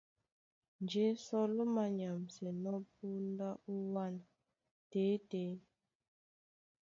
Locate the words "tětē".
4.89-5.45